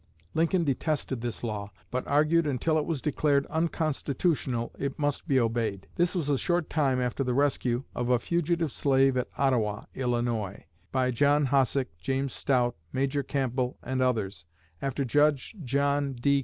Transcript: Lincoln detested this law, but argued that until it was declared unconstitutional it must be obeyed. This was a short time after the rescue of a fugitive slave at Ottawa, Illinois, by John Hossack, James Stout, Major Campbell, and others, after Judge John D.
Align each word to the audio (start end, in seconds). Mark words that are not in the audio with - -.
Lincoln 0.33 0.63
detested 0.63 1.21
this 1.21 1.43
law, 1.43 1.71
but 1.91 2.07
argued 2.07 2.45
that 2.45 2.49
until 2.49 2.79
it 2.79 2.87
was 2.87 3.03
declared 3.03 3.45
unconstitutional 3.51 4.73
it 4.79 4.97
must 4.97 5.27
be 5.27 5.39
obeyed. 5.39 5.85
This 5.95 6.15
was 6.15 6.27
a 6.27 6.39
short 6.39 6.71
time 6.71 6.99
after 6.99 7.23
the 7.23 7.35
rescue 7.35 7.83
of 7.93 8.09
a 8.09 8.17
fugitive 8.17 8.71
slave 8.71 9.15
at 9.15 9.29
Ottawa, 9.37 9.83
Illinois, 9.93 10.65
by 10.91 11.11
John 11.11 11.45
Hossack, 11.45 11.89
James 11.99 12.33
Stout, 12.33 12.75
Major 12.91 13.21
Campbell, 13.21 13.77
and 13.83 14.01
others, 14.01 14.45
after 14.81 15.05
Judge 15.05 15.55
John 15.63 16.13
D. 16.13 16.39